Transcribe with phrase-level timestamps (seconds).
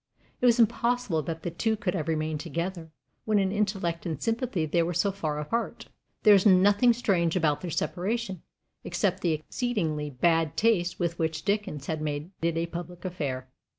[0.41, 2.91] It was impossible that the two could have remained together,
[3.25, 5.89] when in intellect and sympathy they were so far apart.
[6.23, 8.41] There is nothing strange about their separation,
[8.83, 13.47] except the exceedingly bad taste with which Dickens made it a public affair.